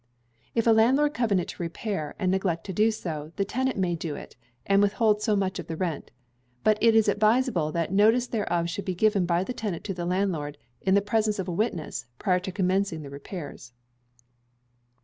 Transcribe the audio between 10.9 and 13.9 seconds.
the presence of a witness, prior to commencing the repairs.